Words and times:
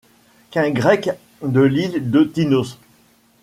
Qu'un 0.49 0.71
grec 0.71 1.11
de 1.43 1.61
l'île 1.61 2.09
de 2.09 2.23
Tinos! 2.23 2.79